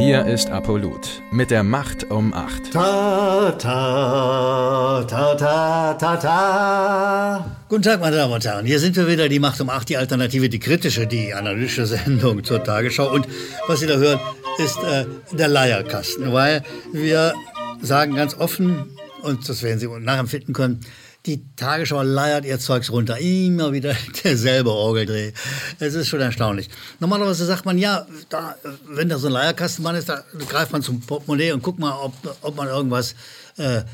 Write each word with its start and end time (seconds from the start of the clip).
Hier 0.00 0.24
ist 0.24 0.48
Apollut 0.48 1.20
mit 1.30 1.50
der 1.50 1.62
Macht 1.62 2.10
um 2.10 2.32
8. 2.32 2.72
Ta, 2.72 3.50
ta, 3.58 5.04
ta, 5.04 5.34
ta, 5.34 5.92
ta, 5.92 6.16
ta. 6.16 7.56
Guten 7.68 7.82
Tag, 7.82 8.00
meine 8.00 8.16
Damen 8.16 8.32
und 8.32 8.42
Herren. 8.42 8.64
Hier 8.64 8.80
sind 8.80 8.96
wir 8.96 9.06
wieder, 9.06 9.28
die 9.28 9.38
Macht 9.38 9.60
um 9.60 9.68
8, 9.68 9.90
die 9.90 9.98
Alternative, 9.98 10.48
die 10.48 10.58
kritische, 10.58 11.06
die 11.06 11.34
analytische 11.34 11.84
Sendung 11.84 12.42
zur 12.42 12.64
Tagesschau. 12.64 13.12
Und 13.12 13.28
was 13.68 13.80
Sie 13.80 13.86
da 13.86 13.96
hören, 13.96 14.18
ist 14.56 14.82
äh, 14.82 15.04
der 15.36 15.48
Leierkasten, 15.48 16.32
weil 16.32 16.62
wir 16.94 17.34
sagen 17.82 18.14
ganz 18.14 18.34
offen, 18.34 18.96
und 19.20 19.46
das 19.50 19.62
werden 19.62 19.80
Sie 19.80 19.86
nachempfinden 19.86 20.54
können, 20.54 20.80
die 21.26 21.44
Tagesschau 21.56 22.02
leiert 22.02 22.44
ihr 22.44 22.58
Zeugs 22.58 22.90
runter. 22.90 23.18
Immer 23.18 23.72
wieder 23.72 23.94
derselbe 24.24 24.70
Orgeldreh. 24.70 25.32
Es 25.78 25.94
ist 25.94 26.08
schon 26.08 26.20
erstaunlich. 26.20 26.68
Normalerweise 26.98 27.44
sagt 27.44 27.66
man, 27.66 27.78
ja, 27.78 28.06
da, 28.30 28.56
wenn 28.88 29.08
da 29.08 29.18
so 29.18 29.26
ein 29.26 29.34
Leierkastenmann 29.34 29.96
ist, 29.96 30.08
da 30.08 30.24
greift 30.48 30.72
man 30.72 30.82
zum 30.82 31.00
Portemonnaie 31.00 31.52
und 31.52 31.62
guckt 31.62 31.78
mal, 31.78 31.92
ob, 31.92 32.14
ob 32.40 32.56
man 32.56 32.68
irgendwas 32.68 33.14
äh, 33.58 33.78
äh, 33.78 33.84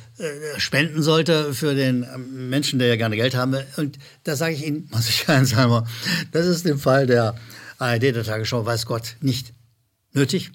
spenden 0.58 1.02
sollte 1.02 1.52
für 1.52 1.74
den 1.74 2.06
Menschen, 2.48 2.78
der 2.78 2.88
ja 2.88 2.96
gerne 2.96 3.16
Geld 3.16 3.34
haben 3.34 3.52
will. 3.52 3.66
Und 3.76 3.98
da 4.24 4.36
sage 4.36 4.54
ich 4.54 4.64
Ihnen, 4.64 4.88
mal 4.92 5.02
sicherheitshalber, 5.02 5.86
das 6.32 6.46
ist 6.46 6.66
im 6.66 6.78
Fall 6.78 7.06
der 7.06 7.34
ARD, 7.78 8.02
der 8.02 8.24
Tagesschau, 8.24 8.64
weiß 8.64 8.86
Gott, 8.86 9.16
nicht 9.20 9.52
nötig. 10.12 10.52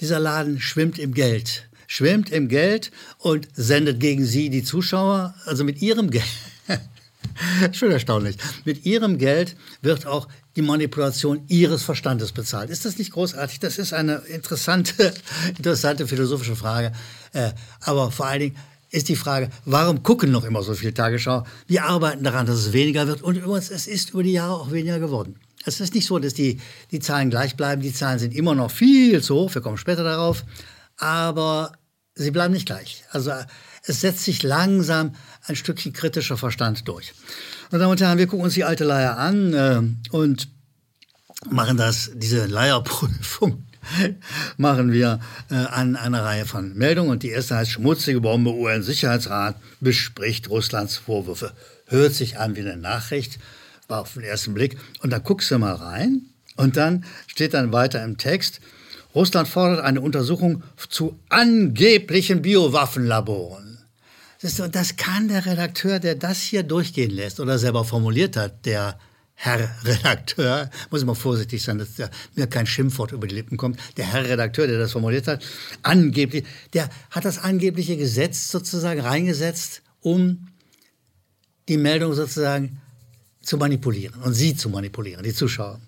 Dieser 0.00 0.20
Laden 0.20 0.60
schwimmt 0.60 0.98
im 0.98 1.14
Geld 1.14 1.68
schwimmt 1.86 2.30
im 2.30 2.48
Geld 2.48 2.90
und 3.18 3.48
sendet 3.54 4.00
gegen 4.00 4.24
sie 4.24 4.50
die 4.50 4.62
Zuschauer, 4.62 5.34
also 5.44 5.64
mit 5.64 5.82
ihrem 5.82 6.10
Geld. 6.10 6.24
Schon 7.72 7.90
erstaunlich. 7.90 8.36
Mit 8.64 8.86
ihrem 8.86 9.18
Geld 9.18 9.56
wird 9.82 10.06
auch 10.06 10.28
die 10.56 10.62
Manipulation 10.62 11.42
ihres 11.48 11.82
Verstandes 11.82 12.32
bezahlt. 12.32 12.70
Ist 12.70 12.84
das 12.84 12.98
nicht 12.98 13.12
großartig? 13.12 13.60
Das 13.60 13.78
ist 13.78 13.92
eine 13.92 14.16
interessante, 14.28 15.12
interessante 15.58 16.06
philosophische 16.06 16.56
Frage. 16.56 16.92
Äh, 17.32 17.50
aber 17.80 18.10
vor 18.10 18.26
allen 18.26 18.40
Dingen 18.40 18.56
ist 18.90 19.08
die 19.08 19.16
Frage, 19.16 19.50
warum 19.64 20.02
gucken 20.02 20.30
noch 20.30 20.44
immer 20.44 20.62
so 20.62 20.74
viel 20.74 20.92
Tagesschau? 20.92 21.44
Wir 21.66 21.84
arbeiten 21.84 22.24
daran, 22.24 22.46
dass 22.46 22.56
es 22.56 22.72
weniger 22.72 23.06
wird. 23.06 23.22
Und 23.22 23.36
übrigens, 23.36 23.70
es 23.70 23.86
ist 23.86 24.10
über 24.10 24.22
die 24.22 24.32
Jahre 24.32 24.54
auch 24.54 24.70
weniger 24.70 24.98
geworden. 24.98 25.36
Es 25.66 25.80
ist 25.80 25.94
nicht 25.94 26.06
so, 26.06 26.18
dass 26.18 26.32
die, 26.32 26.60
die 26.92 27.00
Zahlen 27.00 27.28
gleich 27.28 27.56
bleiben. 27.56 27.82
Die 27.82 27.92
Zahlen 27.92 28.18
sind 28.18 28.34
immer 28.34 28.54
noch 28.54 28.70
viel 28.70 29.22
zu 29.22 29.34
hoch. 29.34 29.54
Wir 29.54 29.62
kommen 29.62 29.76
später 29.76 30.04
darauf 30.04 30.44
aber 30.96 31.72
sie 32.14 32.30
bleiben 32.30 32.54
nicht 32.54 32.66
gleich. 32.66 33.04
Also 33.10 33.32
es 33.84 34.00
setzt 34.00 34.24
sich 34.24 34.42
langsam 34.42 35.14
ein 35.46 35.56
Stückchen 35.56 35.92
kritischer 35.92 36.36
Verstand 36.36 36.88
durch. 36.88 37.12
Meine 37.70 37.82
Damen 37.82 37.92
und 37.92 38.00
Herren, 38.00 38.18
wir 38.18 38.26
gucken 38.26 38.44
uns 38.44 38.54
die 38.54 38.64
alte 38.64 38.84
Leier 38.84 39.16
an 39.16 39.52
äh, 39.52 39.82
und 40.10 40.48
machen 41.50 41.76
das, 41.76 42.10
diese 42.14 42.46
Leierprüfung 42.46 43.66
machen 44.56 44.92
wir 44.92 45.20
äh, 45.50 45.54
an 45.54 45.96
einer 45.96 46.24
Reihe 46.24 46.46
von 46.46 46.74
Meldungen. 46.74 47.10
Und 47.10 47.22
die 47.22 47.30
erste 47.30 47.56
heißt 47.56 47.70
Schmutzige 47.70 48.20
Bombe, 48.20 48.52
UN-Sicherheitsrat 48.52 49.56
bespricht 49.80 50.50
Russlands 50.50 50.96
Vorwürfe. 50.96 51.52
Hört 51.86 52.14
sich 52.14 52.38
an 52.38 52.56
wie 52.56 52.60
eine 52.60 52.76
Nachricht, 52.76 53.38
war 53.88 54.00
auf 54.00 54.14
den 54.14 54.22
ersten 54.22 54.54
Blick. 54.54 54.76
Und 55.00 55.10
dann 55.10 55.22
guckst 55.22 55.50
du 55.50 55.58
mal 55.58 55.74
rein 55.74 56.22
und 56.56 56.76
dann 56.76 57.04
steht 57.26 57.54
dann 57.54 57.72
weiter 57.72 58.02
im 58.02 58.18
Text, 58.18 58.60
Russland 59.16 59.48
fordert 59.48 59.82
eine 59.82 60.02
Untersuchung 60.02 60.62
zu 60.90 61.18
angeblichen 61.30 62.42
Biowaffenlaboren. 62.42 63.78
Das 64.42 64.96
kann 64.96 65.28
der 65.28 65.46
Redakteur, 65.46 65.98
der 65.98 66.14
das 66.14 66.42
hier 66.42 66.62
durchgehen 66.62 67.10
lässt 67.10 67.40
oder 67.40 67.58
selber 67.58 67.84
formuliert 67.84 68.36
hat, 68.36 68.66
der 68.66 68.98
Herr 69.34 69.70
Redakteur, 69.84 70.70
muss 70.90 71.00
ich 71.00 71.06
mal 71.06 71.14
vorsichtig 71.14 71.62
sein, 71.62 71.78
dass 71.78 71.88
mir 72.34 72.46
kein 72.46 72.66
Schimpfwort 72.66 73.12
über 73.12 73.26
die 73.26 73.34
Lippen 73.34 73.56
kommt, 73.56 73.80
der 73.96 74.04
Herr 74.12 74.24
Redakteur, 74.24 74.66
der 74.66 74.78
das 74.78 74.92
formuliert 74.92 75.26
hat, 75.28 75.42
angeblich, 75.82 76.44
der 76.74 76.90
hat 77.10 77.24
das 77.24 77.38
angebliche 77.38 77.96
Gesetz 77.96 78.48
sozusagen 78.48 79.00
reingesetzt, 79.00 79.82
um 80.00 80.48
die 81.68 81.78
Meldung 81.78 82.12
sozusagen 82.12 82.80
zu 83.40 83.56
manipulieren 83.56 84.22
und 84.22 84.34
sie 84.34 84.54
zu 84.54 84.68
manipulieren, 84.68 85.22
die 85.22 85.32
Zuschauer. 85.32 85.80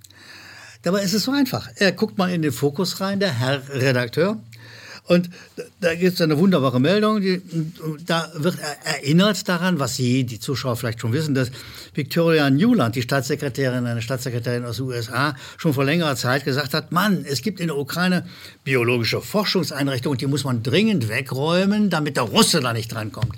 Dabei 0.89 1.03
ist 1.03 1.13
es 1.13 1.25
so 1.25 1.33
einfach. 1.33 1.69
Er 1.75 1.93
guckt 1.93 2.17
mal 2.17 2.31
in 2.31 2.41
den 2.41 2.51
Fokus 2.51 3.03
rein, 3.03 3.21
der 3.21 3.39
Herr 3.39 3.61
Redakteur. 3.69 4.39
Und 5.05 5.29
da 5.83 5.95
gibt 5.95 6.15
es 6.15 6.21
eine 6.23 6.39
wunderbare 6.39 6.81
Meldung, 6.81 7.21
die, 7.21 7.43
da 8.07 8.33
wird 8.35 8.57
er 8.59 8.95
erinnert 8.95 9.47
daran, 9.51 9.79
was 9.81 9.97
Sie, 9.97 10.25
die 10.25 10.41
Zuschauer 10.41 10.77
vielleicht 10.77 11.03
schon 11.03 11.13
wissen, 11.13 11.35
dass 11.35 11.51
Victoria 11.93 12.49
Newland, 12.49 12.97
die 12.97 13.03
Staatssekretärin, 13.03 13.85
eine 13.85 14.01
Staatssekretärin 14.01 14.65
aus 14.65 14.79
den 14.79 14.87
USA, 14.87 15.37
schon 15.59 15.75
vor 15.75 15.85
längerer 15.85 16.17
Zeit 16.17 16.47
gesagt 16.47 16.73
hat, 16.73 16.91
Mann, 16.91 17.23
es 17.29 17.43
gibt 17.43 17.61
in 17.61 17.67
der 17.67 17.77
Ukraine 17.77 18.27
biologische 18.65 19.21
Forschungseinrichtungen, 19.21 20.17
die 20.17 20.27
muss 20.27 20.45
man 20.45 20.63
dringend 20.63 21.11
wegräumen, 21.11 21.91
damit 21.91 22.17
der 22.17 22.25
Russe 22.25 22.61
da 22.61 22.73
nicht 22.73 22.91
drankommt. 22.91 23.37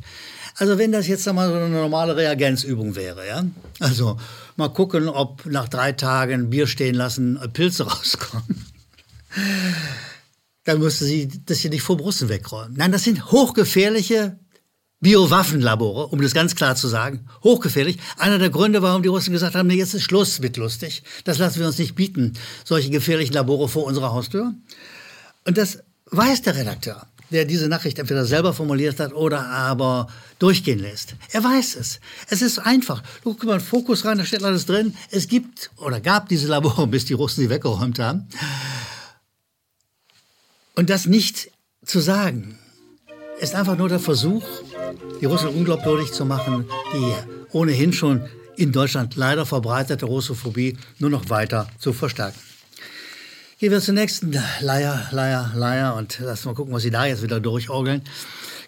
Also 0.61 0.77
wenn 0.77 0.93
das 0.93 1.09
jetzt 1.09 1.27
einmal 1.27 1.49
so 1.49 1.55
eine 1.55 1.71
normale 1.71 2.15
Reagenzübung 2.15 2.95
wäre, 2.95 3.27
ja, 3.27 3.47
also 3.79 4.19
mal 4.57 4.69
gucken, 4.69 5.09
ob 5.09 5.47
nach 5.47 5.71
drei 5.71 5.93
Tagen 5.93 6.51
Bier 6.51 6.67
stehen 6.67 6.95
lassen 6.95 7.41
Pilze 7.55 7.85
rauskommen, 7.91 8.67
dann 10.65 10.79
müsste 10.79 11.07
sie 11.07 11.31
das 11.47 11.61
hier 11.61 11.71
nicht 11.71 11.81
vor 11.81 11.97
Russen 11.97 12.29
wegräumen. 12.29 12.75
Nein, 12.77 12.93
das 12.93 13.05
sind 13.05 13.33
hochgefährliche 13.33 14.39
Biowaffenlabore, 15.01 16.09
um 16.09 16.21
das 16.21 16.35
ganz 16.35 16.55
klar 16.55 16.77
zu 16.77 16.89
sagen. 16.89 17.27
Hochgefährlich. 17.43 17.97
Einer 18.19 18.39
der 18.39 18.51
Gründe, 18.51 18.83
warum 18.83 19.03
die 19.03 19.09
Russen 19.09 19.33
gesagt 19.33 19.55
haben, 19.55 19.67
nee, 19.67 19.77
jetzt 19.77 19.95
ist 19.95 20.03
Schluss 20.03 20.41
mit 20.41 20.59
lustig. 20.59 21.05
Das 21.25 21.39
lassen 21.39 21.61
wir 21.61 21.69
uns 21.69 21.79
nicht 21.79 21.95
bieten, 21.95 22.35
solche 22.67 22.91
gefährlichen 22.91 23.33
Labore 23.33 23.67
vor 23.67 23.85
unserer 23.85 24.13
Haustür. 24.13 24.53
Und 25.47 25.57
das 25.57 25.79
weiß 26.11 26.43
der 26.43 26.57
Redakteur 26.57 27.07
der 27.31 27.45
diese 27.45 27.69
Nachricht 27.69 27.99
entweder 27.99 28.25
selber 28.25 28.53
formuliert 28.53 28.99
hat 29.01 29.13
oder 29.13 29.47
aber 29.47 30.09
durchgehen 30.39 30.79
lässt. 30.79 31.15
Er 31.33 31.45
weiß 31.45 31.77
es. 31.77 32.01
Es 32.29 32.43
ist 32.43 32.59
einfach. 32.59 33.03
Guck 33.23 33.45
mal 33.45 33.53
einen 33.53 33.61
Fokus 33.61 34.05
rein, 34.05 34.19
da 34.19 34.25
steht 34.25 34.43
alles 34.43 34.67
drin. 34.67 34.95
Es 35.11 35.29
gibt 35.29 35.71
oder 35.77 36.01
gab 36.01 36.29
diese 36.29 36.49
Labore, 36.49 36.87
bis 36.89 37.05
die 37.05 37.15
Russen 37.15 37.43
sie 37.43 37.51
weggeräumt 37.51 37.99
haben. 37.99 38.29
Und 40.75 40.91
das 40.91 41.07
nicht 41.07 41.51
zu 41.85 42.01
sagen, 42.01 42.59
ist 43.41 43.55
einfach 43.55 43.77
nur 43.77 43.89
der 43.89 44.01
Versuch, 44.01 44.45
die 45.21 45.27
Russen 45.27 45.49
unglaubwürdig 45.49 46.13
zu 46.13 46.25
machen, 46.25 46.67
die 46.93 47.15
ohnehin 47.53 47.93
schon 47.93 48.29
in 48.57 48.73
Deutschland 48.73 49.17
leider 49.17 49.47
verbreitete 49.47 50.07
Russophobie 50.07 50.77
nur 50.99 51.11
noch 51.11 51.31
weiter 51.31 51.69
zu 51.79 51.93
verstärken. 51.93 52.39
Gehen 53.61 53.73
wir 53.73 53.83
zur 53.83 53.93
nächsten 53.93 54.33
Leier, 54.63 55.07
Leier, 55.11 55.53
Leier 55.55 55.95
und 55.95 56.19
lass 56.23 56.47
mal 56.47 56.55
gucken, 56.55 56.73
was 56.73 56.83
Sie 56.83 56.91
da 56.91 57.05
jetzt 57.05 57.23
wieder 57.23 57.41
durchorgeln. 57.41 58.01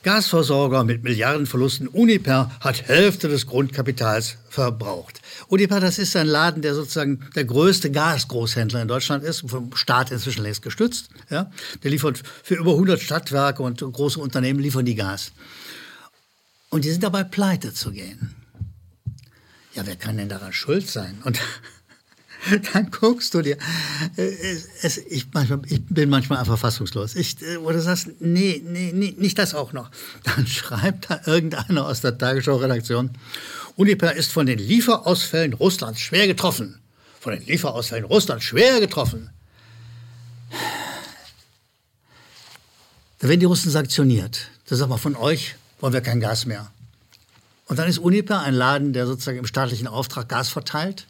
Gasversorger 0.03 0.85
mit 0.85 1.03
Milliardenverlusten. 1.03 1.89
Uniper 1.89 2.51
hat 2.61 2.83
Hälfte 2.89 3.29
des 3.29 3.47
Grundkapitals 3.47 4.37
verbraucht. 4.51 5.23
Uniper, 5.49 5.81
das 5.81 5.99
ist 5.99 6.15
ein 6.15 6.27
Laden, 6.27 6.61
der 6.61 6.75
sozusagen 6.75 7.21
der 7.35 7.47
größte 7.47 7.91
Gasgroßhändler 7.91 8.83
in 8.83 8.89
Deutschland 8.89 9.25
ist, 9.25 9.49
vom 9.49 9.75
Staat 9.75 10.11
inzwischen 10.11 10.43
längst 10.43 10.61
gestützt. 10.61 11.09
Ja? 11.31 11.51
Der 11.83 11.91
liefert 11.91 12.23
für 12.43 12.57
über 12.57 12.73
100 12.73 13.01
Stadtwerke 13.01 13.63
und 13.63 13.81
große 13.81 14.21
Unternehmen 14.21 14.61
liefern 14.61 14.85
die 14.85 14.95
Gas. 14.95 15.33
Und 16.69 16.85
die 16.85 16.91
sind 16.91 17.03
dabei 17.03 17.25
pleite 17.25 17.73
zu 17.73 17.93
gehen. 17.93 18.35
Ja, 19.73 19.87
wer 19.87 19.97
kann 19.97 20.19
denn 20.19 20.29
daran 20.29 20.53
schuld 20.53 20.87
sein? 20.87 21.17
Und 21.25 21.41
dann 22.73 22.91
guckst 22.91 23.35
du 23.35 23.43
dir. 23.43 23.57
Äh, 24.17 24.33
es, 24.83 24.99
ich, 24.99 25.27
manchmal, 25.33 25.61
ich 25.67 25.85
bin 25.85 26.11
manchmal 26.11 26.39
einfach 26.39 26.59
fassungslos. 26.59 27.15
Ich, 27.15 27.41
äh, 27.43 27.57
du 27.57 27.81
sagst, 27.81 28.09
nee, 28.21 28.63
nee, 28.65 28.93
nee, 28.95 29.15
nicht 29.17 29.39
das 29.39 29.55
auch 29.55 29.73
noch. 29.73 29.91
Dann 30.25 30.47
schreibt 30.47 31.11
da 31.11 31.21
irgendeiner 31.27 31.87
aus 31.87 32.01
der 32.01 32.19
Tagesschau-Redaktion, 32.19 33.11
Uniper 33.77 34.13
ist 34.13 34.33
von 34.33 34.47
den 34.47 34.59
Lieferausfällen 34.59 35.55
Russlands 35.55 36.01
schwer 36.01 36.27
getroffen. 36.27 36.79
Von 37.21 37.33
den 37.33 37.47
Lieferausfällen 37.47 38.05
Russlands 38.05 38.45
schwer 38.45 38.81
getroffen. 38.81 39.31
Da 43.21 43.29
werden 43.29 43.41
die 43.41 43.47
Russen 43.47 43.71
sanktioniert. 43.71 44.49
Da 44.67 44.77
sagt 44.77 44.91
man, 44.91 44.99
von 44.99 45.17
euch 45.17 45.55
wollen 45.81 45.93
wir 45.93 46.01
kein 46.01 46.21
Gas 46.21 46.45
mehr. 46.45 46.71
Und 47.67 47.79
dann 47.79 47.89
ist 47.89 47.99
Uniper 47.99 48.41
ein 48.41 48.55
Laden, 48.55 48.93
der 48.93 49.07
sozusagen 49.07 49.39
im 49.39 49.47
staatlichen 49.47 49.87
Auftrag 49.87 50.29
Gas 50.29 50.49
verteilt 50.49 51.07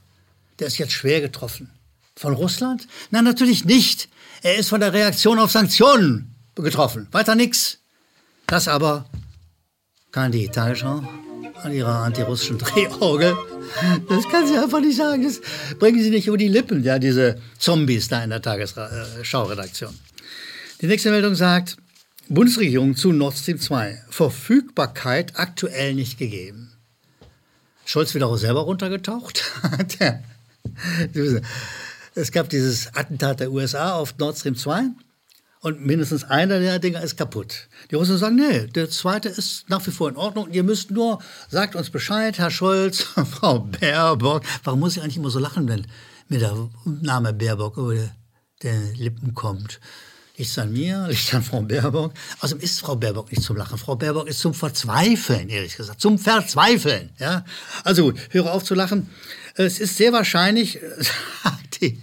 der 0.58 0.66
ist 0.66 0.78
jetzt 0.78 0.92
schwer 0.92 1.20
getroffen. 1.20 1.70
Von 2.16 2.34
Russland? 2.34 2.86
Nein, 3.10 3.24
natürlich 3.24 3.64
nicht. 3.64 4.08
Er 4.42 4.56
ist 4.56 4.68
von 4.68 4.80
der 4.80 4.92
Reaktion 4.92 5.38
auf 5.38 5.50
Sanktionen 5.50 6.34
getroffen. 6.54 7.08
Weiter 7.10 7.34
nichts. 7.34 7.78
Das 8.46 8.68
aber 8.68 9.06
kann 10.10 10.32
die 10.32 10.48
Tagesschau 10.48 11.02
an 11.62 11.72
ihrer 11.72 12.00
antirussischen 12.00 12.58
Drehorgel. 12.58 13.36
Das 14.08 14.28
kann 14.28 14.46
sie 14.46 14.58
einfach 14.58 14.80
nicht 14.80 14.96
sagen. 14.96 15.22
Das 15.22 15.40
bringen 15.78 16.02
sie 16.02 16.10
nicht 16.10 16.26
über 16.26 16.36
die 16.36 16.48
Lippen, 16.48 16.82
ja, 16.84 16.98
diese 16.98 17.40
Zombies 17.58 18.08
da 18.08 18.22
in 18.22 18.30
der 18.30 18.42
Tagesschau-Redaktion. 18.42 19.98
Die 20.80 20.86
nächste 20.86 21.10
Meldung 21.10 21.34
sagt, 21.34 21.76
Bundesregierung 22.28 22.96
zu 22.96 23.12
Nord 23.12 23.36
Stream 23.36 23.60
2. 23.60 24.04
Verfügbarkeit 24.10 25.36
aktuell 25.36 25.94
nicht 25.94 26.18
gegeben. 26.18 26.72
Scholz 27.84 28.14
wieder 28.14 28.26
auch 28.28 28.36
selber 28.36 28.60
runtergetaucht? 28.60 29.44
Es 32.14 32.30
gab 32.30 32.50
dieses 32.50 32.94
Attentat 32.94 33.40
der 33.40 33.50
USA 33.50 33.94
auf 33.94 34.18
Nord 34.18 34.36
Stream 34.36 34.54
2 34.54 34.90
und 35.60 35.80
mindestens 35.86 36.24
einer 36.24 36.60
der 36.60 36.78
Dinger 36.78 37.02
ist 37.02 37.16
kaputt. 37.16 37.68
Die 37.90 37.94
Russen 37.94 38.18
sagen, 38.18 38.36
nee, 38.36 38.66
der 38.66 38.90
zweite 38.90 39.30
ist 39.30 39.70
nach 39.70 39.86
wie 39.86 39.92
vor 39.92 40.10
in 40.10 40.16
Ordnung. 40.16 40.50
Ihr 40.50 40.62
müsst 40.62 40.90
nur, 40.90 41.20
sagt 41.48 41.74
uns 41.74 41.88
Bescheid, 41.88 42.36
Herr 42.38 42.50
Scholz, 42.50 43.02
Frau 43.30 43.60
Baerbock. 43.60 44.42
Warum 44.64 44.80
muss 44.80 44.96
ich 44.96 45.02
eigentlich 45.02 45.16
immer 45.16 45.30
so 45.30 45.38
lachen, 45.38 45.68
wenn 45.68 45.86
mir 46.28 46.40
der 46.40 46.68
Name 46.84 47.32
Baerbock 47.32 47.78
über 47.78 47.94
die 48.62 48.68
Lippen 48.96 49.34
kommt? 49.34 49.80
Liegt 50.36 50.58
an 50.58 50.72
mir? 50.72 51.06
Liegt 51.10 51.34
an 51.34 51.42
Frau 51.42 51.60
Baerbock? 51.62 52.12
Außerdem 52.40 52.62
ist 52.62 52.80
Frau 52.80 52.96
Baerbock 52.96 53.30
nicht 53.30 53.42
zum 53.42 53.56
Lachen. 53.56 53.78
Frau 53.78 53.96
Baerbock 53.96 54.28
ist 54.28 54.40
zum 54.40 54.54
Verzweifeln, 54.54 55.48
ehrlich 55.48 55.76
gesagt. 55.76 56.00
Zum 56.00 56.18
Verzweifeln. 56.18 57.10
Ja? 57.18 57.44
Also 57.84 58.04
gut, 58.04 58.18
höre 58.30 58.52
auf 58.52 58.64
zu 58.64 58.74
lachen. 58.74 59.08
Es 59.54 59.78
ist 59.78 59.96
sehr 59.96 60.12
wahrscheinlich, 60.12 60.78
sagt 61.44 61.80
die, 61.80 62.00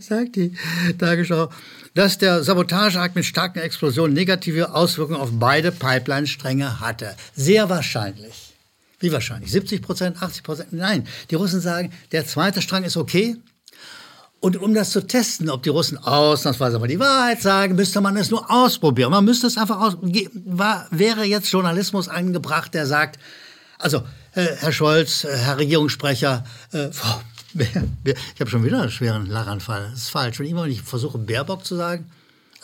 sagt 0.00 0.36
die 0.36 0.54
Tagesschau, 0.98 1.50
dass 1.94 2.18
der 2.18 2.42
Sabotageakt 2.42 3.14
mit 3.14 3.24
starken 3.24 3.60
Explosionen 3.60 4.14
negative 4.14 4.74
Auswirkungen 4.74 5.20
auf 5.20 5.30
beide 5.32 5.72
Pipeline-Stränge 5.72 6.80
hatte. 6.80 7.14
Sehr 7.34 7.70
wahrscheinlich. 7.70 8.54
Wie 8.98 9.12
wahrscheinlich? 9.12 9.50
70 9.50 9.82
Prozent, 9.82 10.22
80 10.22 10.42
Prozent? 10.42 10.72
Nein, 10.72 11.06
die 11.30 11.34
Russen 11.34 11.60
sagen, 11.60 11.92
der 12.12 12.26
zweite 12.26 12.62
Strang 12.62 12.84
ist 12.84 12.96
okay. 12.96 13.36
Und 14.44 14.58
um 14.58 14.74
das 14.74 14.90
zu 14.90 15.00
testen, 15.00 15.48
ob 15.48 15.62
die 15.62 15.70
Russen 15.70 15.96
ausnahmsweise 15.96 16.78
mal 16.78 16.86
die 16.86 16.98
Wahrheit 16.98 17.40
sagen, 17.40 17.76
müsste 17.76 18.02
man 18.02 18.14
es 18.18 18.28
nur 18.28 18.50
ausprobieren. 18.50 19.10
Man 19.10 19.24
müsste 19.24 19.46
es 19.46 19.56
einfach 19.56 19.80
aus. 19.80 19.96
War, 20.44 20.86
wäre 20.90 21.24
jetzt 21.24 21.50
Journalismus 21.50 22.10
angebracht, 22.10 22.74
der 22.74 22.86
sagt, 22.86 23.18
also 23.78 24.02
äh, 24.34 24.44
Herr 24.58 24.70
Scholz, 24.70 25.24
äh, 25.24 25.34
Herr 25.34 25.56
Regierungssprecher, 25.56 26.44
äh, 26.72 26.92
Frau 26.92 27.22
ich 27.54 28.38
habe 28.38 28.50
schon 28.50 28.66
wieder 28.66 28.82
einen 28.82 28.90
schweren 28.90 29.24
Lachanfall. 29.24 29.88
Das 29.92 30.00
ist 30.00 30.10
falsch. 30.10 30.38
Wenn 30.38 30.44
ich 30.44 30.52
immer 30.52 30.66
ich 30.66 30.82
versuche, 30.82 31.16
Baerbock 31.16 31.64
zu 31.64 31.74
sagen, 31.76 32.04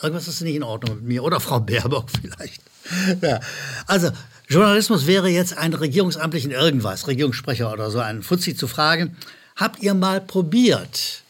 irgendwas 0.03 0.27
ist 0.27 0.39
nicht 0.41 0.57
in 0.57 0.61
Ordnung 0.61 0.97
mit 0.97 1.05
mir. 1.05 1.23
Oder 1.23 1.39
Frau 1.39 1.61
Baerbock 1.61 2.11
vielleicht. 2.21 2.61
Ja. 3.23 3.39
Also, 3.87 4.11
Journalismus 4.47 5.07
wäre 5.07 5.29
jetzt 5.29 5.57
ein 5.57 5.73
regierungsamtlichen 5.73 6.51
irgendwas, 6.51 7.07
Regierungssprecher 7.07 7.73
oder 7.73 7.89
so, 7.89 7.97
einen 7.97 8.21
Fuzzi 8.21 8.55
zu 8.55 8.67
fragen, 8.67 9.17
habt 9.55 9.81
ihr 9.81 9.95
mal 9.95 10.21
probiert 10.21 11.23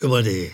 über 0.00 0.22
den 0.22 0.50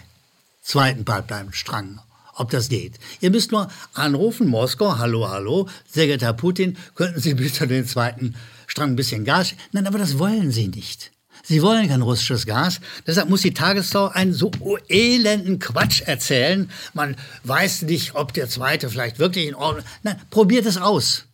zweiten 0.62 1.04
Pipeline-Strang, 1.04 2.00
ob 2.34 2.50
das 2.50 2.68
geht? 2.68 2.94
Ihr 3.20 3.30
müsst 3.30 3.52
nur 3.52 3.68
anrufen, 3.94 4.48
Moskau, 4.48 4.98
hallo, 4.98 5.28
hallo, 5.28 5.68
sehr 5.88 6.06
geehrter 6.06 6.26
Herr 6.26 6.32
Putin, 6.34 6.76
könnten 6.94 7.20
Sie 7.20 7.34
bitte 7.34 7.66
den 7.66 7.86
zweiten 7.86 8.34
Strang 8.66 8.90
ein 8.90 8.96
bisschen 8.96 9.24
Gas... 9.24 9.54
Nein, 9.72 9.86
aber 9.86 9.98
das 9.98 10.18
wollen 10.18 10.50
Sie 10.50 10.68
nicht. 10.68 11.12
Sie 11.44 11.62
wollen 11.62 11.86
kein 11.86 12.02
russisches 12.02 12.44
Gas. 12.44 12.80
Deshalb 13.06 13.28
muss 13.28 13.42
die 13.42 13.54
Tagesschau 13.54 14.08
einen 14.08 14.32
so 14.32 14.50
elenden 14.88 15.60
Quatsch 15.60 16.02
erzählen. 16.02 16.68
Man 16.92 17.14
weiß 17.44 17.82
nicht, 17.82 18.16
ob 18.16 18.32
der 18.32 18.48
zweite 18.48 18.90
vielleicht 18.90 19.20
wirklich 19.20 19.46
in 19.46 19.54
Ordnung 19.54 19.84
ist. 19.84 19.90
Nein, 20.02 20.20
probiert 20.30 20.66
es 20.66 20.76
aus. 20.76 21.24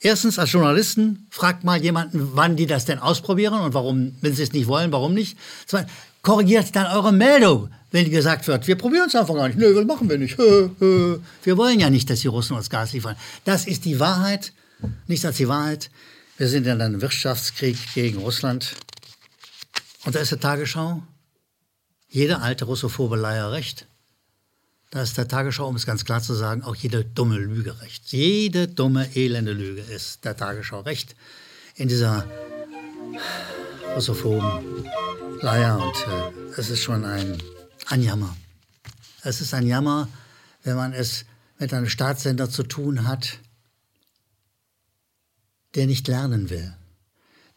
Erstens, 0.00 0.38
als 0.38 0.52
Journalisten, 0.52 1.26
fragt 1.30 1.64
mal 1.64 1.82
jemanden, 1.82 2.32
wann 2.34 2.56
die 2.56 2.66
das 2.66 2.84
denn 2.84 2.98
ausprobieren 2.98 3.54
und 3.54 3.72
warum, 3.72 4.14
wenn 4.20 4.34
sie 4.34 4.42
es 4.42 4.52
nicht 4.52 4.66
wollen, 4.66 4.92
warum 4.92 5.14
nicht. 5.14 5.38
Zweitens, 5.64 5.90
korrigiert 6.26 6.74
dann 6.74 6.86
eure 6.86 7.12
Meldung, 7.12 7.70
wenn 7.92 8.10
gesagt 8.10 8.48
wird, 8.48 8.66
wir 8.66 8.74
probieren 8.76 9.06
es 9.06 9.14
einfach 9.14 9.36
gar 9.36 9.46
nicht. 9.46 9.60
Nö, 9.60 9.72
das 9.72 9.86
machen 9.86 10.10
wir 10.10 10.18
nicht. 10.18 10.36
Wir 11.44 11.56
wollen 11.56 11.78
ja 11.78 11.88
nicht, 11.88 12.10
dass 12.10 12.20
die 12.20 12.26
Russen 12.26 12.56
uns 12.56 12.68
Gas 12.68 12.92
liefern. 12.92 13.14
Das 13.44 13.64
ist 13.64 13.84
die 13.84 14.00
Wahrheit, 14.00 14.52
nichts 15.06 15.24
als 15.24 15.36
die 15.36 15.46
Wahrheit. 15.46 15.88
Wir 16.36 16.48
sind 16.48 16.66
in 16.66 16.82
einem 16.82 17.00
Wirtschaftskrieg 17.00 17.78
gegen 17.94 18.18
Russland. 18.18 18.74
Und 20.04 20.16
da 20.16 20.20
ist 20.20 20.32
der 20.32 20.40
Tagesschau, 20.40 21.00
jede 22.08 22.40
alte 22.40 22.64
russophobe 22.64 23.16
Leier 23.16 23.52
recht. 23.52 23.86
Da 24.90 25.02
ist 25.02 25.16
der 25.16 25.28
Tagesschau, 25.28 25.68
um 25.68 25.76
es 25.76 25.86
ganz 25.86 26.04
klar 26.04 26.22
zu 26.22 26.34
sagen, 26.34 26.64
auch 26.64 26.74
jede 26.74 27.04
dumme 27.04 27.38
Lüge 27.38 27.80
recht. 27.80 28.02
Jede 28.06 28.66
dumme, 28.66 29.08
elende 29.14 29.52
Lüge 29.52 29.82
ist 29.82 30.24
der 30.24 30.36
Tagesschau 30.36 30.80
recht. 30.80 31.14
In 31.76 31.86
dieser 31.86 32.26
russophoben 33.96 34.84
Leier. 35.40 35.78
Und 35.78 35.96
äh, 36.06 36.60
es 36.60 36.68
ist 36.68 36.82
schon 36.82 37.04
ein, 37.04 37.38
ein 37.86 38.02
Jammer. 38.02 38.36
Es 39.22 39.40
ist 39.40 39.54
ein 39.54 39.66
Jammer, 39.66 40.08
wenn 40.62 40.76
man 40.76 40.92
es 40.92 41.24
mit 41.58 41.72
einem 41.72 41.88
Staatssender 41.88 42.50
zu 42.50 42.62
tun 42.62 43.08
hat, 43.08 43.38
der 45.74 45.86
nicht 45.86 46.06
lernen 46.08 46.50
will, 46.50 46.74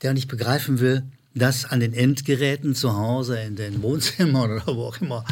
der 0.01 0.13
nicht 0.13 0.30
begreifen 0.30 0.80
will, 0.80 1.03
dass 1.36 1.65
an 1.65 1.81
den 1.81 1.94
Endgeräten 1.94 2.74
zu 2.74 2.95
Hause, 2.95 3.39
in 3.41 3.57
den 3.57 3.81
Wohnzimmern 3.81 4.51
oder 4.62 4.68
wo 4.68 4.86
auch 4.86 5.01
immer, 5.01 5.25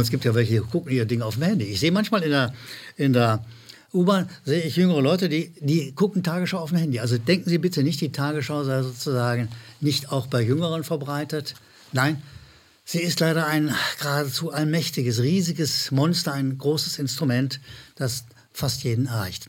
es 0.00 0.10
gibt 0.10 0.24
ja 0.24 0.34
welche, 0.36 0.54
die 0.54 0.60
gucken 0.60 0.92
ihr 0.92 1.04
Ding 1.04 1.20
auf 1.20 1.34
dem 1.34 1.42
Handy. 1.42 1.64
Ich 1.64 1.80
sehe 1.80 1.92
manchmal 1.92 2.22
in 2.22 2.30
der, 2.30 2.54
in 2.96 3.12
der 3.12 3.44
U-Bahn, 3.94 4.28
sehe 4.44 4.62
ich 4.62 4.76
jüngere 4.76 5.00
Leute, 5.00 5.28
die, 5.28 5.52
die 5.60 5.92
gucken 5.92 6.22
Tagesschau 6.22 6.58
auf 6.58 6.70
dem 6.70 6.78
Handy. 6.78 6.98
Also 6.98 7.16
denken 7.16 7.48
Sie 7.48 7.58
bitte 7.58 7.82
nicht, 7.82 8.00
die 8.00 8.12
Tagesschau 8.12 8.64
sei 8.64 8.82
sozusagen 8.82 9.48
nicht 9.80 10.10
auch 10.10 10.26
bei 10.26 10.42
Jüngeren 10.42 10.84
verbreitet. 10.84 11.54
Nein, 11.92 12.20
sie 12.84 13.00
ist 13.00 13.20
leider 13.20 13.46
ein 13.46 13.72
geradezu 14.00 14.50
allmächtiges, 14.50 15.20
riesiges 15.20 15.90
Monster, 15.92 16.32
ein 16.32 16.58
großes 16.58 16.98
Instrument, 16.98 17.60
das 17.94 18.24
fast 18.52 18.82
jeden 18.82 19.06
erreicht. 19.06 19.48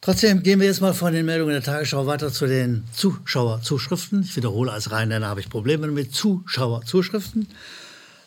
Trotzdem 0.00 0.42
gehen 0.42 0.60
wir 0.60 0.66
jetzt 0.66 0.80
mal 0.80 0.94
von 0.94 1.12
den 1.12 1.26
Meldungen 1.26 1.52
der 1.52 1.62
Tagesschau 1.62 2.06
weiter 2.06 2.32
zu 2.32 2.46
den 2.46 2.84
Zuschauerzuschriften. 2.92 4.22
Ich 4.22 4.36
wiederhole, 4.36 4.70
als 4.70 4.92
Rheinländer 4.92 5.28
habe 5.28 5.40
ich 5.40 5.50
Probleme 5.50 5.88
mit 5.88 6.14
Zuschauerzuschriften. 6.14 7.48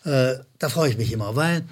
Äh, 0.03 0.35
da 0.59 0.69
freue 0.69 0.89
ich 0.89 0.97
mich 0.97 1.11
immer, 1.11 1.35
weil 1.35 1.63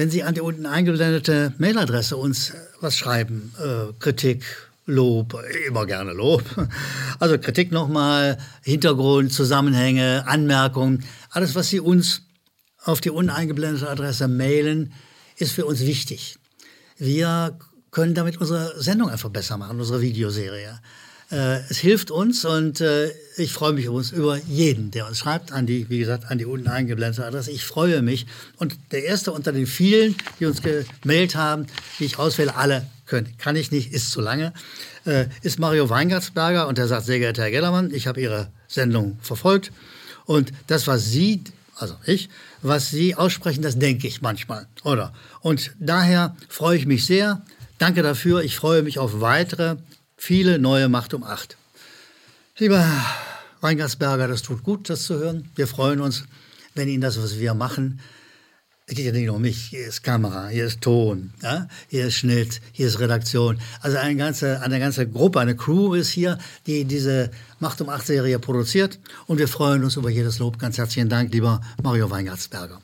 wenn 0.00 0.08
Sie 0.08 0.22
an 0.22 0.32
die 0.34 0.40
unten 0.40 0.64
eingeblendete 0.64 1.52
Mailadresse 1.58 2.16
uns 2.16 2.54
was 2.80 2.96
schreiben, 2.96 3.52
äh, 3.58 3.92
Kritik, 3.98 4.46
Lob, 4.86 5.36
immer 5.68 5.84
gerne 5.84 6.14
Lob. 6.14 6.42
Also 7.18 7.36
Kritik 7.36 7.70
nochmal, 7.70 8.38
Hintergrund, 8.62 9.30
Zusammenhänge, 9.30 10.24
Anmerkungen, 10.26 11.04
alles, 11.28 11.54
was 11.54 11.68
Sie 11.68 11.80
uns 11.80 12.22
auf 12.82 13.02
die 13.02 13.10
uneingeblendete 13.10 13.90
Adresse 13.90 14.26
mailen, 14.26 14.94
ist 15.36 15.52
für 15.52 15.66
uns 15.66 15.80
wichtig. 15.80 16.38
Wir 16.96 17.58
können 17.90 18.14
damit 18.14 18.38
unsere 18.38 18.80
Sendung 18.80 19.10
einfach 19.10 19.28
besser 19.28 19.58
machen, 19.58 19.78
unsere 19.78 20.00
Videoserie. 20.00 20.80
Äh, 21.30 21.60
es 21.68 21.78
hilft 21.78 22.10
uns 22.10 22.44
und 22.44 22.80
äh, 22.80 23.10
ich 23.36 23.52
freue 23.52 23.72
mich 23.72 23.88
uns 23.88 24.10
über 24.10 24.36
jeden, 24.36 24.90
der 24.90 25.06
uns 25.06 25.18
schreibt, 25.18 25.52
an 25.52 25.66
die, 25.66 25.88
wie 25.88 25.98
gesagt, 25.98 26.30
an 26.30 26.38
die 26.38 26.44
unten 26.44 26.68
eingeblendete 26.68 27.24
Adresse. 27.24 27.50
Ich 27.50 27.64
freue 27.64 28.02
mich. 28.02 28.26
Und 28.56 28.76
der 28.90 29.04
erste 29.04 29.32
unter 29.32 29.52
den 29.52 29.66
vielen, 29.66 30.16
die 30.38 30.46
uns 30.46 30.60
gemailt 30.62 31.36
haben, 31.36 31.66
die 31.98 32.04
ich 32.04 32.18
auswähle, 32.18 32.56
alle 32.56 32.86
können, 33.06 33.32
kann 33.38 33.56
ich 33.56 33.70
nicht, 33.70 33.92
ist 33.92 34.10
zu 34.10 34.20
lange, 34.20 34.52
äh, 35.04 35.26
ist 35.42 35.58
Mario 35.58 35.88
Weingartsberger 35.88 36.68
und 36.68 36.78
der 36.78 36.88
sagt, 36.88 37.06
sehr 37.06 37.18
geehrter 37.18 37.42
Herr 37.42 37.50
Gellermann, 37.50 37.92
ich 37.92 38.06
habe 38.06 38.20
Ihre 38.20 38.50
Sendung 38.68 39.18
verfolgt 39.20 39.72
und 40.26 40.52
das, 40.68 40.86
was 40.86 41.10
Sie, 41.10 41.42
also 41.76 41.96
ich, 42.06 42.28
was 42.62 42.90
Sie 42.90 43.16
aussprechen, 43.16 43.62
das 43.62 43.78
denke 43.78 44.06
ich 44.06 44.22
manchmal, 44.22 44.66
oder? 44.84 45.12
Und 45.40 45.72
daher 45.80 46.36
freue 46.48 46.76
ich 46.76 46.86
mich 46.86 47.04
sehr, 47.04 47.42
Danke 47.80 48.02
dafür. 48.02 48.42
Ich 48.42 48.56
freue 48.56 48.82
mich 48.82 48.98
auf 48.98 49.22
weitere, 49.22 49.76
viele 50.20 50.58
neue 50.58 50.88
Macht 50.88 51.14
um 51.14 51.24
acht. 51.24 51.56
Lieber 52.58 52.86
Weingartsberger, 53.62 54.28
das 54.28 54.42
tut 54.42 54.62
gut, 54.62 54.90
das 54.90 55.04
zu 55.04 55.18
hören. 55.18 55.48
Wir 55.56 55.66
freuen 55.66 56.00
uns, 56.00 56.24
wenn 56.74 56.88
Ihnen 56.88 57.00
das, 57.00 57.20
was 57.20 57.38
wir 57.38 57.54
machen, 57.54 58.00
es 58.86 58.96
geht 58.96 59.06
ja 59.06 59.12
nicht 59.12 59.26
nur 59.26 59.36
um 59.36 59.42
mich. 59.42 59.68
Hier 59.70 59.86
ist 59.86 60.02
Kamera, 60.02 60.48
hier 60.48 60.66
ist 60.66 60.80
Ton, 60.82 61.32
ja? 61.42 61.68
hier 61.88 62.06
ist 62.06 62.16
Schnitt, 62.16 62.60
hier 62.72 62.88
ist 62.88 62.98
Redaktion. 62.98 63.58
Also 63.80 63.96
eine 63.96 64.16
ganze, 64.16 64.60
eine 64.60 64.78
ganze 64.78 65.08
Gruppe, 65.08 65.40
eine 65.40 65.56
Crew 65.56 65.94
ist 65.94 66.10
hier, 66.10 66.38
die 66.66 66.84
diese 66.84 67.30
Macht 67.60 67.80
um 67.80 67.88
acht 67.88 68.06
Serie 68.06 68.38
produziert. 68.38 68.98
Und 69.26 69.38
wir 69.38 69.48
freuen 69.48 69.84
uns 69.84 69.96
über 69.96 70.10
jedes 70.10 70.38
Lob. 70.38 70.58
Ganz 70.58 70.76
herzlichen 70.76 71.08
Dank, 71.08 71.32
lieber 71.32 71.62
Mario 71.82 72.10
Weingartsberger. 72.10 72.82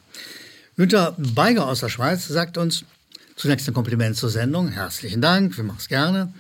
Günter 0.77 1.15
Beiger 1.19 1.67
aus 1.67 1.81
der 1.81 1.89
Schweiz 1.89 2.27
sagt 2.29 2.57
uns, 2.57 2.85
Zunächst 3.37 3.69
ein 3.69 3.75
Kompliment 3.75 4.17
zur 4.17 4.31
Sendung. 4.31 4.69
Herzlichen 4.69 5.21
Dank, 5.21 5.59
wir 5.59 5.65
machen 5.65 5.77
es 5.79 5.89
gerne. 5.89 6.33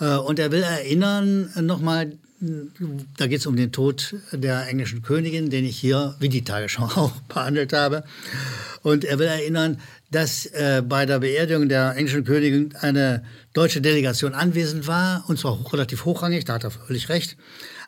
Äh, 0.00 0.16
und 0.16 0.38
er 0.38 0.50
will 0.52 0.62
erinnern 0.62 1.50
nochmal, 1.60 2.12
da 3.16 3.26
geht 3.26 3.40
es 3.40 3.46
um 3.46 3.56
den 3.56 3.72
Tod 3.72 4.16
der 4.32 4.68
englischen 4.68 5.02
Königin, 5.02 5.50
den 5.50 5.64
ich 5.64 5.76
hier, 5.76 6.14
wie 6.18 6.28
die 6.28 6.44
Tagesschau 6.44 6.84
auch, 6.96 7.12
behandelt 7.22 7.72
habe. 7.72 8.04
Und 8.82 9.04
er 9.04 9.18
will 9.18 9.26
erinnern, 9.26 9.78
dass 10.10 10.46
äh, 10.46 10.82
bei 10.86 11.06
der 11.06 11.20
Beerdigung 11.20 11.68
der 11.68 11.96
englischen 11.96 12.24
Königin 12.24 12.74
eine 12.80 13.24
deutsche 13.52 13.80
Delegation 13.80 14.34
anwesend 14.34 14.86
war, 14.86 15.24
und 15.28 15.38
zwar 15.38 15.58
relativ 15.72 16.04
hochrangig, 16.04 16.44
da 16.44 16.54
hat 16.54 16.64
er 16.64 16.70
völlig 16.70 17.08
recht. 17.08 17.36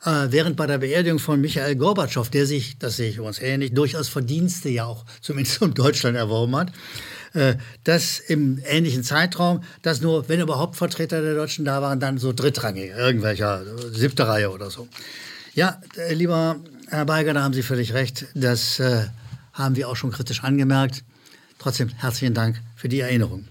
Äh, 0.05 0.29
während 0.31 0.57
bei 0.57 0.67
der 0.67 0.79
Beerdigung 0.79 1.19
von 1.19 1.41
Michael 1.41 1.77
Gorbatschow, 1.77 2.29
der 2.29 2.47
sich, 2.47 2.79
das 2.79 2.97
sehe 2.97 3.11
ich 3.11 3.21
uns 3.21 3.41
ähnlich, 3.41 3.75
durchaus 3.75 4.09
Verdienste 4.09 4.69
ja 4.69 4.87
auch 4.87 5.05
zumindest 5.21 5.61
um 5.63 5.75
Deutschland 5.75 6.17
erworben 6.17 6.57
hat, 6.57 6.73
äh, 7.37 7.57
dass 7.85 8.19
im 8.19 8.61
ähnlichen 8.67 9.05
Zeitraum, 9.05 9.63
dass 9.83 10.01
nur, 10.01 10.29
wenn 10.29 10.41
überhaupt 10.41 10.77
Vertreter 10.77 11.21
der 11.23 11.35
Deutschen 11.35 11.65
da 11.65 11.83
waren, 11.83 12.01
dann 12.01 12.19
so 12.19 12.33
drittrangig, 12.33 12.91
irgendwelcher 12.91 13.63
siebte 13.93 14.27
Reihe 14.27 14.51
oder 14.51 14.71
so. 14.71 14.89
Ja, 15.55 15.81
äh, 15.97 16.15
lieber 16.15 16.57
Herr 16.89 17.05
Beiger, 17.05 17.35
da 17.35 17.43
haben 17.43 17.55
Sie 17.55 17.63
völlig 17.63 17.93
recht. 17.95 18.27
Das 18.35 18.81
äh, 18.81 19.07
haben 19.53 19.77
wir 19.77 19.89
auch 19.89 19.97
schon 19.97 20.13
kritisch 20.13 20.45
angemerkt. 20.45 21.05
trotzdem 21.59 21.89
herzlichen 21.89 22.35
Dank 22.35 22.61
für 22.75 22.89
die 22.89 23.01
Erinnerung. 23.01 23.47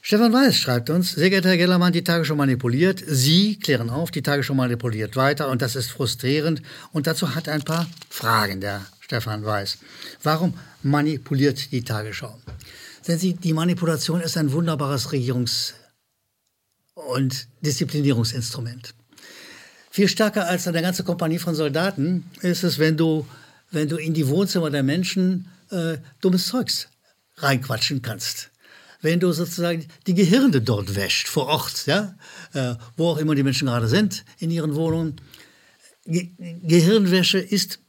Stefan 0.00 0.32
Weiß 0.32 0.56
schreibt 0.56 0.90
uns, 0.90 1.12
sehr 1.12 1.30
geehrter 1.30 1.50
Herr 1.50 1.56
Gellermann, 1.56 1.92
die 1.92 2.02
Tagesschau 2.02 2.34
manipuliert. 2.34 3.02
Sie 3.06 3.58
klären 3.58 3.88
auf, 3.88 4.10
die 4.10 4.22
Tagesschau 4.22 4.54
manipuliert 4.54 5.14
weiter 5.14 5.48
und 5.48 5.62
das 5.62 5.76
ist 5.76 5.90
frustrierend. 5.90 6.60
Und 6.92 7.06
dazu 7.06 7.36
hat 7.36 7.48
ein 7.48 7.62
paar 7.62 7.86
Fragen 8.10 8.60
der 8.60 8.84
Stefan 9.00 9.44
Weiß. 9.44 9.78
Warum 10.24 10.54
manipuliert 10.82 11.70
die 11.70 11.84
Tagesschau? 11.84 12.36
Denn 13.06 13.18
sie, 13.18 13.34
die 13.34 13.52
Manipulation 13.52 14.20
ist 14.20 14.36
ein 14.36 14.52
wunderbares 14.52 15.10
Regierungs- 15.10 15.74
und 16.94 17.48
Disziplinierungsinstrument. 17.60 18.94
Viel 19.90 20.08
stärker 20.08 20.46
als 20.46 20.68
eine 20.68 20.82
ganze 20.82 21.04
Kompanie 21.04 21.38
von 21.38 21.54
Soldaten 21.54 22.30
ist 22.40 22.62
es, 22.62 22.78
wenn 22.78 22.96
du, 22.96 23.26
wenn 23.70 23.88
du 23.88 23.96
in 23.96 24.14
die 24.14 24.28
Wohnzimmer 24.28 24.70
der 24.70 24.82
Menschen 24.82 25.48
äh, 25.70 25.98
dummes 26.20 26.46
Zeugs 26.46 26.88
reinquatschen 27.36 28.02
kannst 28.02 28.52
wenn 29.02 29.20
du 29.20 29.32
sozusagen 29.32 29.84
die 30.06 30.14
Gehirne 30.14 30.62
dort 30.62 30.94
wäscht, 30.94 31.28
vor 31.28 31.46
Ort, 31.48 31.86
ja, 31.86 32.14
äh, 32.54 32.74
wo 32.96 33.08
auch 33.08 33.18
immer 33.18 33.34
die 33.34 33.42
Menschen 33.42 33.66
gerade 33.66 33.88
sind 33.88 34.24
in 34.38 34.50
ihren 34.50 34.74
Wohnungen. 34.74 35.16
Ge 36.06 36.30
Gehirnwäsche 36.62 37.38
ist 37.38 37.80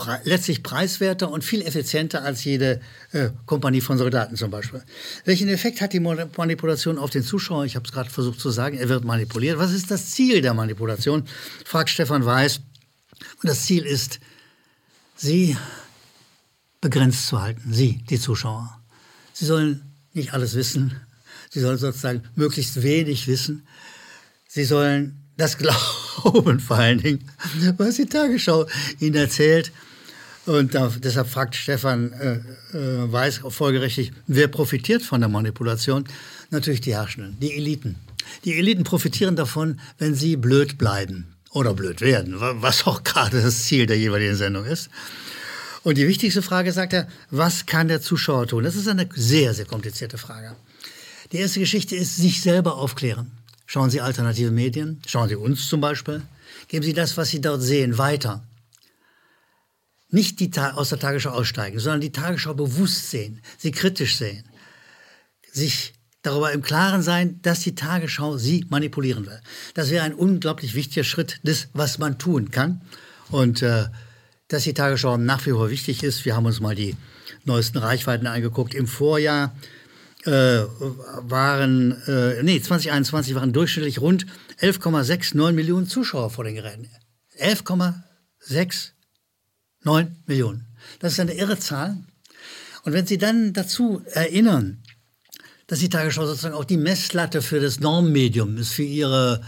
pre 0.00 0.18
letztlich 0.24 0.62
preiswerter 0.62 1.30
und 1.30 1.44
viel 1.44 1.60
effizienter 1.60 2.22
als 2.22 2.42
jede 2.44 2.80
äh, 3.12 3.28
Kompanie 3.44 3.82
von 3.82 3.98
Soldaten 3.98 4.34
zum 4.34 4.50
Beispiel. 4.50 4.82
Welchen 5.26 5.48
Effekt 5.48 5.82
hat 5.82 5.92
die 5.92 6.00
Manipulation 6.00 6.98
auf 6.98 7.10
den 7.10 7.22
Zuschauer? 7.22 7.66
Ich 7.66 7.76
habe 7.76 7.84
es 7.86 7.92
gerade 7.92 8.08
versucht 8.08 8.40
zu 8.40 8.50
sagen, 8.50 8.78
er 8.78 8.88
wird 8.88 9.04
manipuliert. 9.04 9.58
Was 9.58 9.72
ist 9.72 9.90
das 9.90 10.10
Ziel 10.10 10.40
der 10.40 10.54
Manipulation? 10.54 11.24
fragt 11.64 11.90
Stefan 11.90 12.24
Weiß. 12.24 12.60
Und 13.42 13.48
das 13.48 13.66
Ziel 13.66 13.84
ist, 13.84 14.20
sie 15.16 15.56
begrenzt 16.80 17.26
zu 17.26 17.42
halten, 17.42 17.72
sie, 17.72 18.02
die 18.08 18.18
Zuschauer. 18.18 18.80
Sie 19.34 19.44
sollen 19.44 19.82
nicht 20.14 20.32
alles 20.32 20.54
wissen. 20.54 20.98
Sie 21.50 21.60
sollen 21.60 21.76
sozusagen 21.76 22.22
möglichst 22.36 22.82
wenig 22.82 23.26
wissen. 23.28 23.66
Sie 24.48 24.64
sollen 24.64 25.28
das 25.36 25.58
glauben, 26.22 26.58
vor 26.58 26.78
allen 26.78 27.02
Dingen, 27.02 27.30
was 27.76 27.96
die 27.96 28.06
Tagesschau 28.06 28.66
ihnen 28.98 29.16
erzählt. 29.16 29.72
Und 30.50 30.74
da, 30.74 30.90
deshalb 30.98 31.28
fragt 31.28 31.54
Stefan 31.54 32.12
äh, 32.12 32.76
äh, 32.76 33.12
Weiß 33.12 33.40
folgerichtig, 33.50 34.10
wer 34.26 34.48
profitiert 34.48 35.00
von 35.00 35.20
der 35.20 35.28
Manipulation? 35.28 36.08
Natürlich 36.50 36.80
die 36.80 36.92
Herrschenden, 36.92 37.38
die 37.38 37.54
Eliten. 37.54 37.94
Die 38.44 38.58
Eliten 38.58 38.82
profitieren 38.82 39.36
davon, 39.36 39.78
wenn 39.98 40.16
sie 40.16 40.34
blöd 40.34 40.76
bleiben 40.76 41.36
oder 41.52 41.72
blöd 41.72 42.00
werden, 42.00 42.34
was 42.40 42.84
auch 42.88 43.04
gerade 43.04 43.40
das 43.40 43.62
Ziel 43.62 43.86
der 43.86 43.96
jeweiligen 43.96 44.34
Sendung 44.34 44.64
ist. 44.64 44.90
Und 45.84 45.98
die 45.98 46.08
wichtigste 46.08 46.42
Frage 46.42 46.72
sagt 46.72 46.94
er, 46.94 47.06
was 47.30 47.66
kann 47.66 47.86
der 47.86 48.00
Zuschauer 48.00 48.48
tun? 48.48 48.64
Das 48.64 48.74
ist 48.74 48.88
eine 48.88 49.08
sehr, 49.14 49.54
sehr 49.54 49.66
komplizierte 49.66 50.18
Frage. 50.18 50.56
Die 51.30 51.36
erste 51.36 51.60
Geschichte 51.60 51.94
ist, 51.94 52.16
sich 52.16 52.42
selber 52.42 52.74
aufklären. 52.74 53.30
Schauen 53.66 53.90
Sie 53.90 54.00
alternative 54.00 54.50
Medien, 54.50 55.00
schauen 55.06 55.28
Sie 55.28 55.36
uns 55.36 55.68
zum 55.68 55.80
Beispiel. 55.80 56.22
Geben 56.66 56.84
Sie 56.84 56.92
das, 56.92 57.16
was 57.16 57.28
Sie 57.28 57.40
dort 57.40 57.62
sehen, 57.62 57.98
weiter. 57.98 58.42
Nicht 60.10 60.40
die 60.40 60.50
aus 60.58 60.88
der 60.88 60.98
Tagesschau 60.98 61.30
aussteigen, 61.30 61.78
sondern 61.78 62.00
die 62.00 62.12
Tagesschau 62.12 62.54
bewusst 62.54 63.10
sehen, 63.10 63.40
sie 63.58 63.70
kritisch 63.70 64.16
sehen. 64.16 64.44
Sich 65.52 65.94
darüber 66.22 66.52
im 66.52 66.62
Klaren 66.62 67.02
sein, 67.02 67.40
dass 67.42 67.60
die 67.60 67.74
Tagesschau 67.74 68.36
sie 68.36 68.66
manipulieren 68.68 69.26
will. 69.26 69.40
Das 69.74 69.90
wäre 69.90 70.04
ein 70.04 70.14
unglaublich 70.14 70.74
wichtiger 70.74 71.04
Schritt 71.04 71.40
des, 71.44 71.68
was 71.72 71.98
man 71.98 72.18
tun 72.18 72.50
kann. 72.50 72.82
Und 73.30 73.62
äh, 73.62 73.86
dass 74.50 74.64
die 74.64 74.74
Tagesschau 74.74 75.16
nach 75.16 75.46
wie 75.46 75.50
vor 75.50 75.70
wichtig 75.70 76.02
ist. 76.02 76.24
Wir 76.24 76.36
haben 76.36 76.44
uns 76.44 76.60
mal 76.60 76.74
die 76.74 76.96
neuesten 77.44 77.78
Reichweiten 77.78 78.26
angeguckt. 78.26 78.74
Im 78.74 78.86
Vorjahr 78.86 79.54
äh, 80.24 80.30
waren, 80.30 81.92
äh, 82.06 82.42
nee, 82.42 82.60
2021 82.60 83.34
waren 83.34 83.52
durchschnittlich 83.52 84.00
rund 84.00 84.26
11,69 84.60 85.52
Millionen 85.52 85.86
Zuschauer 85.86 86.30
vor 86.30 86.44
den 86.44 86.56
Geräten. 86.56 86.88
11,69 89.84 90.06
Millionen. 90.26 90.66
Das 90.98 91.12
ist 91.12 91.20
eine 91.20 91.34
irre 91.34 91.58
Zahl. 91.58 91.96
Und 92.82 92.92
wenn 92.92 93.06
Sie 93.06 93.18
dann 93.18 93.52
dazu 93.52 94.02
erinnern, 94.12 94.82
dass 95.66 95.78
die 95.78 95.88
Tagesschau 95.88 96.26
sozusagen 96.26 96.54
auch 96.54 96.64
die 96.64 96.76
Messlatte 96.76 97.42
für 97.42 97.60
das 97.60 97.80
Normmedium 97.80 98.56
ist, 98.56 98.72
für 98.72 98.82
ihre 98.82 99.42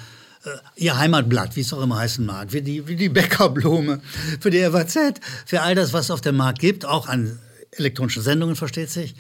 äh, 0.45 0.51
ihr 0.77 0.99
Heimatblatt, 0.99 1.57
wie 1.57 1.61
es 1.61 1.73
auch 1.73 1.83
immer 1.83 1.99
heißen 1.99 2.25
mag, 2.25 2.53
wie 2.53 2.63
die, 2.63 2.87
wie 2.87 2.97
die 2.97 3.09
Bäckerblume, 3.09 4.01
für 4.41 4.51
die 4.51 4.63
FAZ, 4.63 5.21
für 5.47 5.63
all 5.63 5.75
das, 5.75 5.93
was 5.93 6.07
es 6.07 6.11
auf 6.11 6.21
dem 6.21 6.37
Markt 6.37 6.59
gibt, 6.59 6.85
auch 6.85 7.09
an 7.09 7.39
elektronischen 7.73 8.23
Sendungen, 8.23 8.57
versteht 8.57 8.91
sich, 8.91 9.15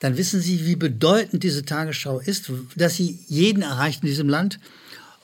dann 0.00 0.16
wissen 0.16 0.40
Sie, 0.40 0.66
wie 0.66 0.76
bedeutend 0.76 1.42
diese 1.42 1.64
Tagesschau 1.64 2.20
ist, 2.20 2.52
dass 2.76 2.96
sie 2.96 3.18
jeden 3.26 3.62
erreicht 3.62 4.02
in 4.02 4.08
diesem 4.08 4.28
Land 4.28 4.60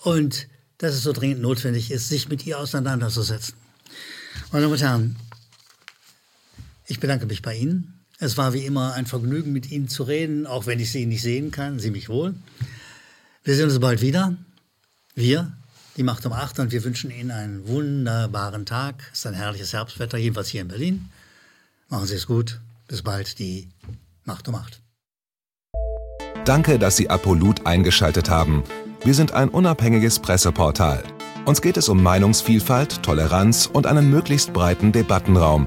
und 0.03 0.49
dass 0.79 0.95
es 0.95 1.03
so 1.03 1.13
dringend 1.13 1.43
notwendig 1.43 1.91
ist, 1.91 2.09
sich 2.09 2.29
mit 2.29 2.47
ihr 2.47 2.59
auseinanderzusetzen. 2.59 3.55
Meine 4.51 4.63
Damen 4.63 4.73
und 4.73 4.83
Herren, 4.83 5.17
ich 6.87 7.01
bedanke 7.01 7.27
mich 7.27 7.43
bei 7.43 7.57
Ihnen. 7.57 8.01
Es 8.19 8.37
war 8.37 8.53
wie 8.53 8.65
immer 8.65 8.95
ein 8.95 9.07
Vergnügen, 9.07 9.53
mit 9.53 9.71
Ihnen 9.71 9.89
zu 9.89 10.05
reden, 10.05 10.47
auch 10.47 10.67
wenn 10.67 10.79
ich 10.79 10.93
Sie 10.93 11.07
nicht 11.07 11.23
sehen 11.23 11.51
kann, 11.51 11.79
Sie 11.79 11.91
mich 11.91 12.09
wohl. 12.09 12.35
Wir 13.45 13.57
sehen 13.57 13.69
uns 13.69 13.81
bald 13.81 14.01
wieder. 14.01 14.37
Wir, 15.15 15.53
die 15.97 16.05
Macht 16.05 16.25
um 16.25 16.33
8 16.33 16.61
und 16.61 16.73
wir 16.73 16.85
wünschen 16.85 17.11
Ihnen 17.11 17.31
einen 17.31 17.67
wunderbaren 17.67 18.65
Tag. 18.65 18.95
Es 19.13 19.21
ist 19.21 19.27
ein 19.27 19.35
herrliches 19.35 19.73
Herbstwetter, 19.73 20.19
jedenfalls 20.19 20.49
hier 20.49 20.63
in 20.63 20.69
Berlin. 20.69 21.11
Machen 21.89 22.07
Sie 22.07 22.15
es 22.15 22.27
gut. 22.27 22.61
Bis 22.89 23.03
bald, 23.03 23.39
die 23.39 23.69
Macht 24.25 24.49
um 24.49 24.55
8. 24.55 24.81
Danke, 26.45 26.79
dass 26.79 26.97
Sie 26.97 27.11
Apolut 27.11 27.67
eingeschaltet 27.67 28.31
haben. 28.31 28.65
Wir 29.05 29.15
sind 29.15 29.33
ein 29.33 29.49
unabhängiges 29.49 30.21
Presseportal. 30.21 31.03
Uns 31.45 31.61
geht 31.61 31.77
es 31.77 31.89
um 31.89 32.03
Meinungsvielfalt, 32.03 33.03
Toleranz 33.03 33.67
und 33.67 33.87
einen 33.87 34.11
möglichst 34.11 34.53
breiten 34.53 34.93
Debattenraum, 34.93 35.67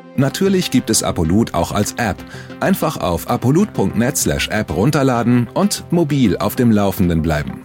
Natürlich 0.21 0.69
gibt 0.69 0.91
es 0.91 1.01
Apolut 1.01 1.55
auch 1.55 1.71
als 1.71 1.93
App. 1.93 2.15
Einfach 2.59 2.97
auf 2.97 3.27
apolut.net/app 3.27 4.69
runterladen 4.69 5.47
und 5.55 5.83
mobil 5.91 6.37
auf 6.37 6.55
dem 6.55 6.69
Laufenden 6.69 7.23
bleiben. 7.23 7.63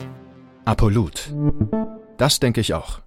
Apolut. 0.64 1.34
Das 2.16 2.40
denke 2.40 2.62
ich 2.62 2.72
auch. 2.72 3.02